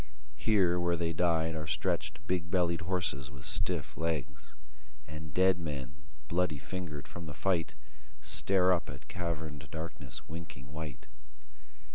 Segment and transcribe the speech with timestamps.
[0.35, 4.55] Here where they died Are stretched big bellied horses with stiff legs;
[5.07, 5.93] And dead men,
[6.27, 7.75] bloody fingered from the fight,
[8.19, 11.05] Stare up at caverned darkness winking white.